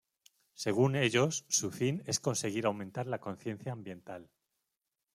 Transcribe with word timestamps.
Según 0.55 0.95
ellos, 0.95 1.45
su 1.47 1.69
fin 1.69 2.01
es 2.07 2.19
conseguir 2.19 2.65
aumentar 2.65 3.05
la 3.05 3.19
conciencia 3.21 3.71
ambiental. 3.71 4.31